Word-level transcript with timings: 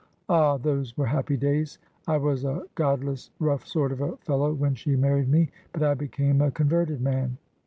Ah, 0.27 0.57
those 0.57 0.97
were 0.97 1.05
happy 1.05 1.37
days! 1.37 1.77
I 2.07 2.17
was 2.17 2.43
a 2.43 2.63
godless, 2.73 3.29
rough 3.37 3.67
sort 3.67 3.91
of 3.91 4.01
a 4.01 4.17
fellow 4.17 4.51
when 4.51 4.73
she 4.73 4.95
married 4.95 5.29
me, 5.29 5.49
but 5.73 5.83
I 5.83 5.93
became 5.93 6.41
a 6.41 6.49
converted 6.49 7.01
man. 7.01 7.37